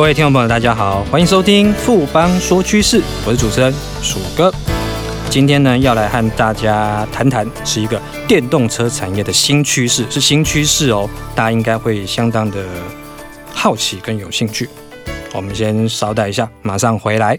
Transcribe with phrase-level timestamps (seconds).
[0.00, 4.50] 各位听众朋友，大家好，欢迎收听富邦说趋势，我是主持人鼠哥。
[5.28, 12.64] 今天呢，要来和大家谈谈是一个电动车产业的新趋势，是新趋势哦，大家应该会相当的
[13.52, 14.66] 好奇跟有兴趣。
[15.34, 17.38] 我们先稍待一下，马上回来。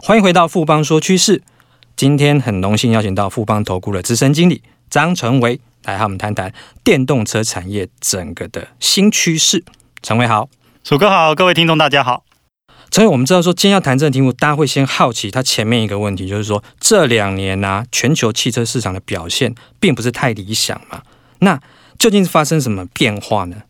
[0.00, 0.82] 欢迎回到富邦。
[0.82, 1.42] 说趋势，
[1.96, 9.64] 今天很荣幸邀请到富邦投顾的资深经理张成维来和我们谈谈电动车产业整个的新趋势。
[10.02, 10.48] 成维好，
[10.82, 12.24] 楚哥好，各位听众大家好。
[12.90, 21.02] 成维，我们知道说今天要谈这个题目，大家会先好奇它前面一个问题，就是说这两年呢、啊，全球汽车市场的表现并不是太理想嘛？
[21.40, 21.60] 那
[21.98, 23.62] 究竟是发生什么变化呢？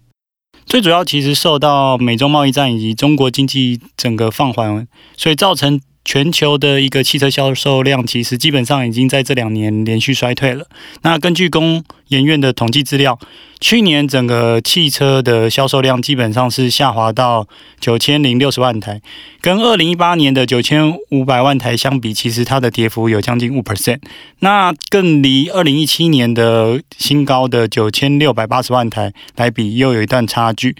[0.66, 4.86] 最主要其实受到美中贸易战以及中国经济整个放缓，
[5.16, 5.80] 所以造成。
[6.04, 10.66] 全球的一个汽车销售量，其实基本上已经在这两年连续衰退了。
[11.02, 13.18] 那根据工研院的统计资料，
[13.60, 17.46] 去年整个汽车的销售量基本上是下滑到
[17.80, 19.00] 九千零六十万台，
[19.40, 24.00] 跟二零一八年的九千五百万台相比，其实它的跌幅有将近五 percent。
[24.40, 30.74] 那更离二零一七年的新高的九千六百八十万台来比，又有一段差距。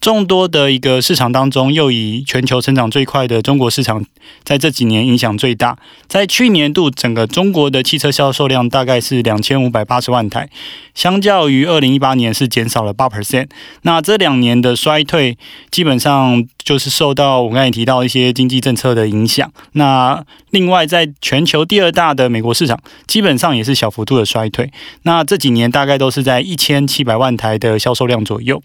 [0.00, 4.04] 众多的一个市场当中，又以全球成长最快的中国市场，
[4.44, 5.76] 在这几年影响最大。
[6.06, 10.48] 在去年度，整个中国的汽车销售量大概是两千五百八十万台，
[10.94, 13.48] 相较于二零一八年是减少了八 percent。
[13.82, 15.36] 那这两年的衰退，
[15.70, 19.50] 基本上就是受到我刚才提到一些经济政策的影响。
[19.72, 24.70] 那另外，在全球第二大的美国市场，基本上也是小幅度的衰退。
[25.02, 28.62] 那这几年大概都是在一千七百万台的销售量左右。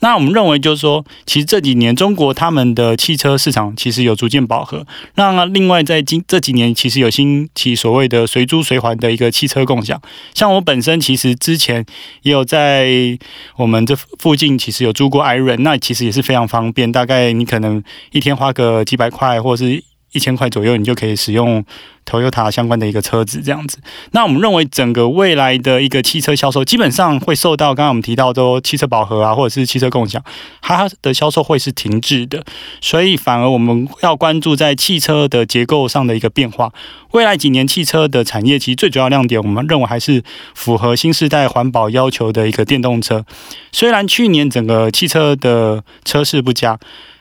[0.00, 4.86] 那我们认为，就是说，其实这几年中国他们的汽车市场其实有逐渐饱和。
[5.14, 10.00] 那另外，在今这几年，其实有兴起所谓的随租随还的一个汽车共享。
[10.34, 11.84] 像我本身其实之前
[12.22, 13.18] 也有在
[13.56, 16.90] 我们这附近，其实有租过 i r o n 那其实也是非常方便。
[16.92, 19.82] 大概你可能一天花个几百块，或者是。
[20.16, 21.62] 一千块左右，你就可以使用
[22.06, 23.76] Toyota 相关的一个车子这样子。
[24.12, 30.22] 那我们认为，整个未来的一个汽车销售，基本上会受到刚刚我们提到的汽车饱和啊，或者是汽车共享，
[30.62, 32.42] 它的销售会是停滞的。
[32.80, 36.72] 所以，反而我们要关注在汽车的结构上的一个变化。
[37.10, 40.22] 未来几年汽车的产业，其实最主要亮点，我们认为还是
[40.54, 43.24] 符合新时代环保要求的一个电动车。
[43.72, 46.78] 虽然去年整个汽车的车市不佳，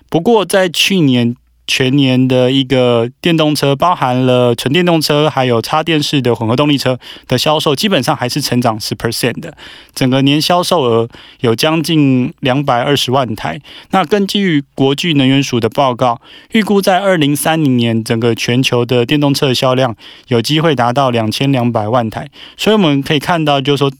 [0.09, 1.35] 不过在去年。
[1.67, 9.55] 全年的一个电动车，包含了纯电动车，还有插电式的混合动力车的销售，基本上还是成长十 percent 的。
[9.93, 11.09] 整个年销售额
[11.41, 13.59] 有将近两百二十万台。
[13.91, 16.21] 那根据国际能源署的报告，
[16.51, 19.95] 预估在二零三零年，整个全球的电动车销量
[20.27, 22.29] 有机会达到两千两百万台。
[22.57, 23.91] 所以我们可以看到，就是说，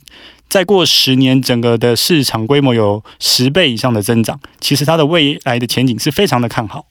[0.48, 4.40] 再过十年，整个的市场规模有十倍以上的增长。
[4.60, 6.86] 其实它的未来的前景是非常的看好。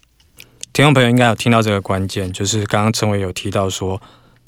[0.74, 4.02] 听众朋友应该有听到这个关键，就是刚刚陈伟有提到说，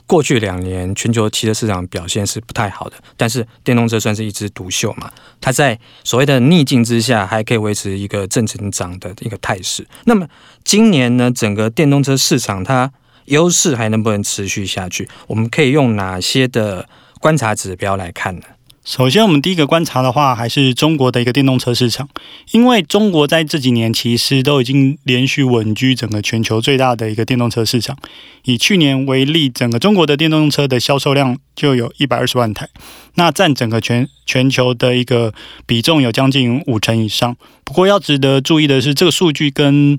[0.08, 5.08] 过去两年全球汽车市场表现是不太好的，但是电动车算是一枝独秀嘛，
[5.40, 9.86] 它在所谓的逆境之下还可以维持一个正成长的一个态势。
[10.06, 10.26] 那么
[10.64, 12.90] 今年呢，整个电动车市场它
[13.26, 15.08] 优势还能不能持续下去？
[15.28, 16.88] 我们可以用哪些的
[17.20, 18.42] 观察指标来看呢？
[18.86, 22.08] 首先，我们第一个观察的话，还是中国的一个电动车市场，
[22.52, 27.98] 因为中国在这几年其实都已经连续稳居整个全球最大的一个电动车市场。
[28.44, 32.68] 以去年为例，整个中国的电动车的销售量就有一百二十万台，
[33.16, 35.34] 那占整个全全球的一个
[35.66, 37.36] 比重有将近五成以上。
[37.64, 39.98] 不过要值得注意的是，这个数据跟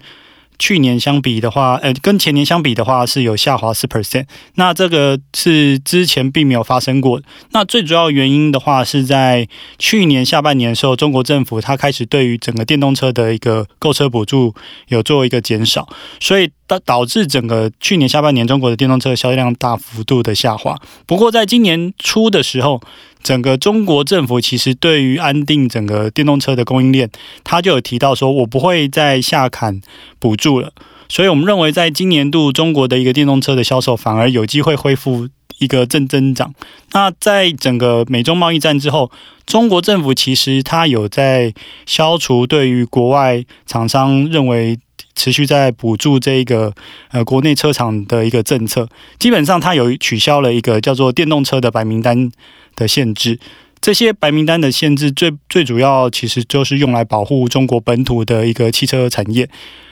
[0.60, 4.26] 去年相比的话，呃，跟前年相比的话是有下滑四 percent，
[4.56, 7.22] 那这个是之前并没有发生过。
[7.52, 14.54] 那最主要原因的话是在去年下半年的时候，中国政府它开始对于整个电动车的一个购车补助
[14.88, 15.88] 有做一个减少，
[16.20, 20.78] 所以导导致整个去年下半年中国的电动车销量大幅度的下滑。
[21.06, 22.82] 不过在今年初的时候，
[23.24, 27.10] 整个中国政府其实对于安定整个电动车的供应链，
[27.44, 29.82] 他就有提到说，我不会再下砍
[30.20, 30.72] 补助了。
[31.10, 36.54] 所以，我们认为在今年度中国的一个电动车的销售，反而有机会恢复一个正增长。
[36.92, 39.10] 那在整个美中贸易战之后，
[39.46, 41.54] 中国政府其实他有在
[41.86, 44.78] 消除对于国外厂商认为
[45.18, 46.72] 持续在补助这一个
[47.12, 48.88] 呃国内车厂的一个政策。
[49.20, 52.32] 基本上，它有取消了一个叫做电动车的白名单
[52.76, 53.40] 的限制。
[53.80, 59.50] 这些白名单的限制最最主要其实就是用来保护中国本土的一个汽车产业。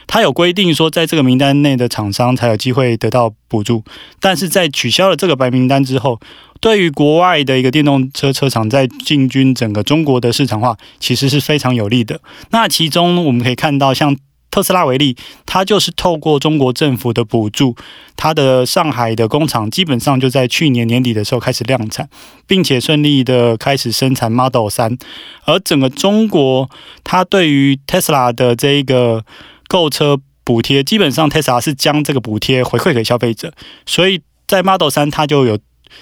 [0.08, 3.82] 它有规定说，在这个名单内的厂商才有机会得到补助。
[4.20, 6.20] 但是在取消了这个白名单之后，
[6.60, 12.20] 对于国外的一个电动车车厂在进军整个中国的市场化，其实是非常有利的。
[12.50, 14.16] 那其中我们可以看到，像
[14.50, 17.76] 特斯拉为例，它就是透过中国政府的补助，
[18.16, 22.08] 它的上海的工厂基本上就在去年年底的时候开始量产，
[22.46, 24.98] 并且顺利的开始生产 Model 3。
[25.44, 26.70] 而整个中国，
[27.04, 29.24] 它对于特斯拉的这一个
[29.68, 33.52] 购车补贴，基本上特斯拉是将这个补贴回馈给消费者，
[33.84, 35.58] 所以在 Model 3它就有。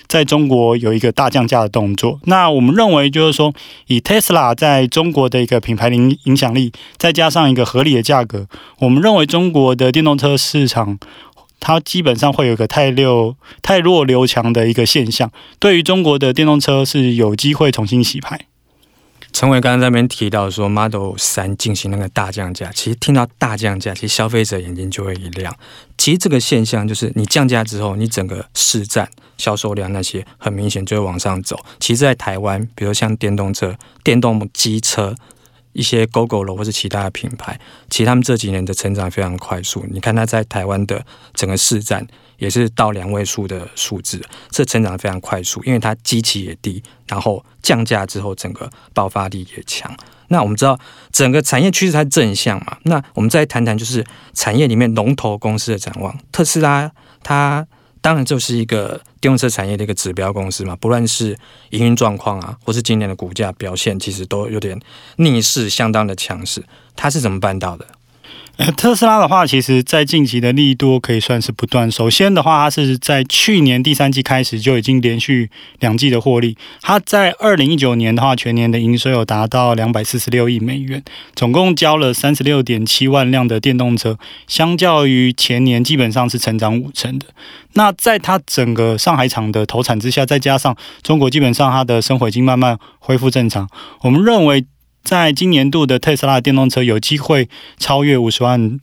[0.06, 3.52] 在中国有一个大降价的动作，那我们认为就是说，
[3.86, 8.46] 以 Tesla 在中国的一个品牌影影响力，再加上一个合理的价格，
[8.78, 10.98] 我们认为中国的电动车市场，
[11.60, 18.40] 它基本上会有一个太六太弱留强的一个现象，对于中国的电动车是有机会重新洗牌。
[19.34, 25.52] 陈伟刚刚在那边提到说，Model 3进行那个大降价，其实听到大降价，其实消费者眼睛就会一亮。
[25.98, 31.58] 其实这个现象就是，你降价之后，你整个市占、销售量那些，很明显就会往上走。
[31.80, 35.16] 其实，在台湾，比如像电动车、电动机车。
[35.74, 37.60] 一些 Gogoro 或是其他的品牌，
[37.90, 39.84] 其实他们这几年的成长非常快速。
[39.90, 41.04] 你看它在台湾的
[41.34, 42.06] 整个市占
[42.38, 49.94] 也是到两位数的数字，这成长非常快速，因为它基期也低，然后降价之后整个爆发力也强。
[50.28, 50.78] 那我们知道
[51.12, 56.18] 整个产业趋势它正向嘛，那我们再谈谈就是产业里面龙头公司的展望。
[56.32, 56.90] 特斯拉
[57.22, 57.66] 它。
[58.04, 61.34] 当然，就是一个电动车产业的一个指标公司嘛，不论是
[61.70, 64.78] 营运状况啊，或是今年的股价表现，其实都有点
[65.16, 66.62] 逆势，相当的强势。
[66.94, 67.86] 它是怎么办到的？
[68.76, 71.90] 特斯拉的话，其实在近期的利多可以算是不断。
[71.90, 76.56] 首先的话，它是在去年第三季开始就已经连续两季的获利。
[76.80, 81.02] 它在二零一九年的话，全年的营收有达到两百四十六亿美元，
[81.34, 84.16] 总共交了三十六点七万辆的电动车，
[84.46, 87.26] 相较于前年基本上是成长五成的。
[87.72, 93.68] 那在它整个上海厂的投产之下，再加上中国基本上它的生活已经慢慢恢复正常，
[94.02, 94.64] 我们认为。
[95.04, 97.48] 在今年度的特斯拉电动车有机会
[97.78, 98.80] 超越五十万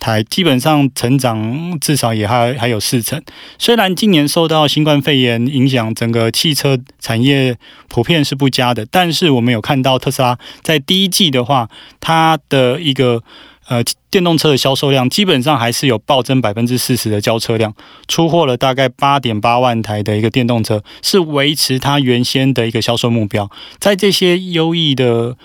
[0.00, 3.22] 台，基本上成长至少也还还有四成。
[3.58, 7.56] 虽然今年受到新冠肺炎影响，整个汽车产业
[7.88, 11.68] 普遍是不佳的，但是我们有看到特斯拉在第一季的话，
[12.00, 13.22] 它的一个
[13.68, 17.74] 呃电动车的销售量基本上还是有暴增百分之四十的交车量，
[18.08, 23.50] 出货了大概八点八万台的一个电动车，是维持它原先的一个销售目标。
[23.78, 25.36] 在这些优异的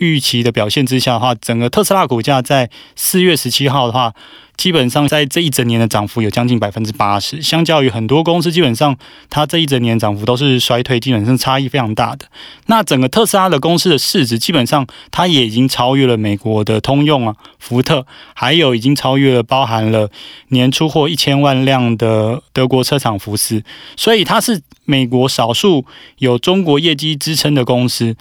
[0.00, 4.12] 预期的表现之下的话，整个特斯拉股价在四月十七号的话，
[4.56, 8.96] 基本上在这一整年的涨幅有将近百分之八十，相较于很多公司，基本上
[9.28, 12.26] 它这一整年涨幅都是衰退，基本上差异非常大的。
[12.66, 20.10] 那整个特斯拉的公司的市值，基本上它也已经超越了美国的通用啊、福特，还有已经超越了包含了
[20.48, 23.62] 年出货一千万辆的德国车厂福斯，
[23.96, 25.84] 所以它是美国少数
[26.18, 28.16] 有中国业绩支撑的公司。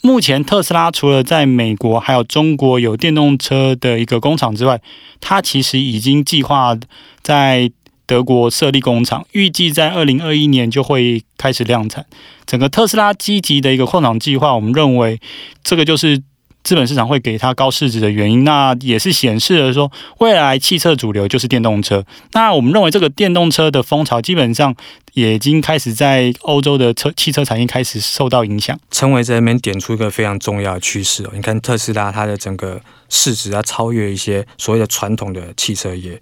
[0.00, 4.80] 目前特斯拉除了在美国还有中国有电动车的一个工厂之外，
[5.20, 6.76] 它其实已经计划
[7.22, 7.70] 在
[8.06, 12.06] 德国设立工厂，预计在二零二一年就会开始量产。
[12.46, 15.20] 整个特斯拉积极的一个扩厂计划，我们认为
[15.62, 16.22] 这个就是。
[16.64, 22.04] 资本市场会给它高市值的原因，那也是显示了说，未来汽车主流就是电动车。
[22.32, 24.74] 那我们认为这个电动车的风潮，基本上
[25.14, 28.78] 也已经开始在欧洲的车汽车产业开始受到影响。
[28.90, 36.20] 成伟在那边点出一个非常重要的趋势哦，你看特斯拉它的整个市值要超越一些所谓的传统的汽车业。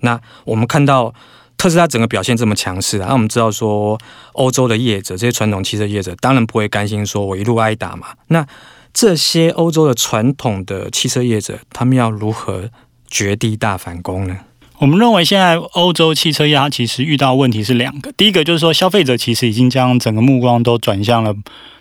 [0.00, 1.14] 那我们看到
[1.56, 3.98] 特斯拉整个表现这么强势啊，那我们知道说，
[4.32, 8.08] 欧洲的业者这些传统汽车业者当然不会甘心说我一路挨打嘛。
[8.28, 8.46] 那
[9.00, 12.68] 这些欧洲的传统的汽车业者，他们要如何
[13.08, 14.38] 绝地大反攻呢？
[14.78, 21.32] 我们认为现在欧洲汽车业它其实遇到问题是两个，第一个就是说消费者其实已经将整个目光都转向了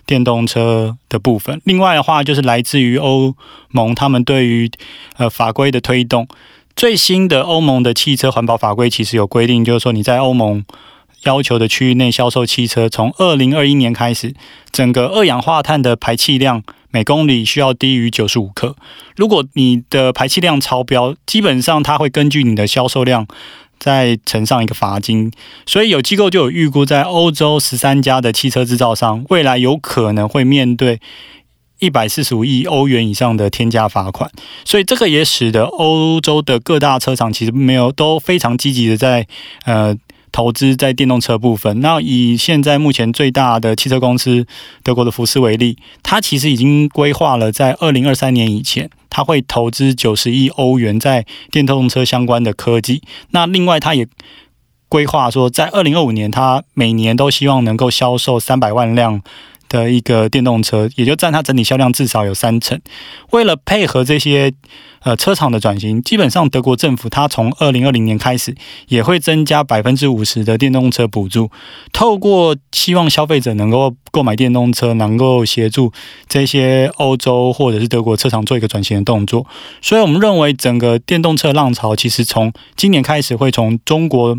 [0.06, 3.34] 电动车的部分，另外的话就是来自于欧
[3.72, 4.70] 盟他们对于
[5.16, 6.28] 呃法规的推动，
[6.76, 10.64] 最新的欧盟的汽车环保法规其实有规定，就是说你在欧盟。
[11.24, 14.36] 要求的区域内销售汽车，从二零二一年开始，
[14.72, 16.62] 整个二氧化碳的排气量
[16.98, 18.76] 每公里需要低于九十五克。
[19.16, 23.28] 如果你的排气量超标，基本上它会根据你的销售量
[23.78, 25.32] 再乘上一个罚金。
[25.68, 31.00] 所以有机构就有预估，在欧洲十三家的汽车制造商未来有可能会面对
[31.78, 34.32] 一百四十五亿欧元以上的天价罚款，
[34.66, 39.28] 所以这个也使得欧洲的各大车厂其实没有都非常积极的在
[39.66, 39.96] 呃
[40.38, 41.82] 投资在电动车部分。
[41.82, 44.46] 那以现在目前最大的汽车公司
[44.84, 53.02] 德国的福斯为例，它其实已经规划了在二零二三年以前，它会投资九十亿欧元在电动车相关的科技。
[53.32, 54.08] 那另外，它也
[54.88, 59.24] 规划说，在二零二五年，它每年都希望能够销售三百万辆。
[59.70, 62.80] 的一个电动车，也就占它整体销量至少有三成。
[63.32, 64.54] 为了配合这些
[65.02, 68.56] 呃车厂的转型，基本上德国政府它从二零二零年开始
[68.88, 71.52] 也会增加百分之五十的电动车补助，
[71.92, 75.92] 透过希望消费者能够购买电动车，能够协助
[76.28, 79.46] 这些欧洲或者是德国车厂做一个转型的动作。
[79.82, 84.38] 所以我们认为整个电动车浪潮其实从今年开始会从中国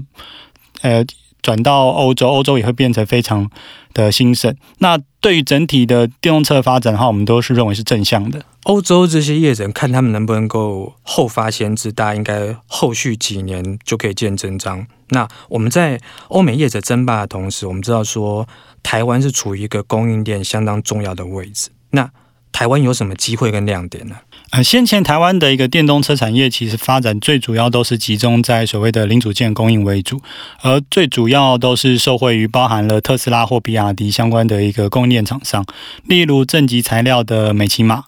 [0.83, 1.05] 呃。
[1.49, 3.50] 转到欧洲，欧洲也会变成非常
[3.95, 4.55] 的兴盛。
[4.81, 8.43] 那对于整体的电动车发展的话，我们都是认为是正向的。
[8.64, 14.87] 欧洲这些业者看他们能不能够后发先至，大家应该后续几年就可以见真章。
[15.09, 18.47] 那我们在欧美业者争霸的同时，我们知道说
[18.83, 21.71] 台湾是处于一个供应链相当重要的位置。
[21.93, 22.11] 那
[22.52, 24.17] 台湾有什么机会跟亮点呢？
[24.50, 30.21] 呃，先前台湾的一个电动车产业，其实发展最主要都是集中在所谓的零组件供应为主，
[30.62, 35.64] 而最主要都是受惠于包含了特斯拉或比亚迪相关的一个供应链厂商，
[36.05, 38.02] 例如正极材料的美琪玛、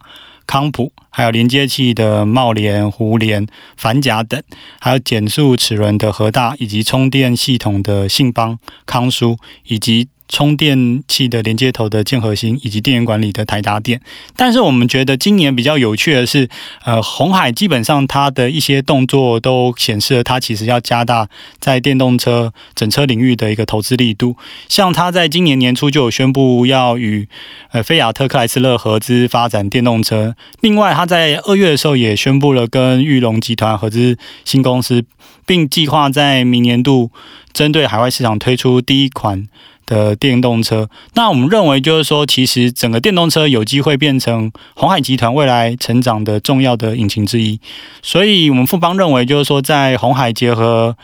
[0.46, 4.42] 康普，还有连接器的茂联、胡连、反甲等，
[4.80, 10.08] 还有减速齿轮的和大，以及充电系统的信邦、康舒，以及。
[10.30, 14.00] 充电器的连接头的建核心，以及电源管理的台达电，
[14.36, 16.48] 但是我们觉得今年比较有趣的是，
[16.84, 24.36] 呃，红海基本上它的一些动作都显示了它其实要加大在电动车整车领域的一个投资力度。
[24.68, 27.28] 像它在今年年初就有宣布要与
[27.72, 35.04] 呃菲亚特克莱斯勒合资发展电动车，另外它在二月的时候也宣布了跟裕隆集团合资新公司，
[35.44, 37.10] 并计划在明年度
[37.52, 39.48] 针对海外市场推出第一款。
[39.90, 47.58] 的电动车，那我们认为就是说，其实整个电动车有机会变成鸿海集团未来成长的重要的引擎之一。
[48.00, 50.96] 所以，我们富邦认为就是说，在鸿海结合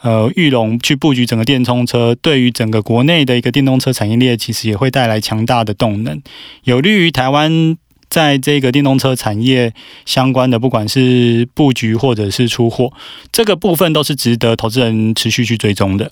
[0.00, 6.22] 呃裕隆去布局整个电动车，对于整个国内的一个电动车产业链，其实也会带来强大的动能，
[6.64, 7.76] 有利于台湾
[8.08, 9.74] 在这个电动车产业
[10.06, 12.90] 相关的，不管是布局或者是出货，
[13.30, 16.10] 这个部分都是值得投资人持续去追踪的。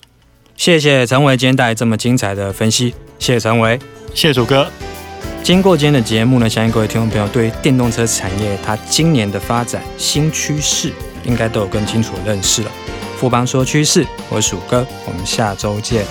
[0.59, 3.79] 谢谢陈维今天带来这么精彩的分析，谢谢陈维，
[4.13, 4.67] 谢谢鼠哥。
[5.41, 10.91] 经过今天的节目呢，相信各位听众朋友对于电动车产业它今年的发展新趋势，
[11.23, 12.71] 应该都有更清楚的认识了。
[13.17, 16.03] 富邦说趋势，我是鼠哥，我们下周见。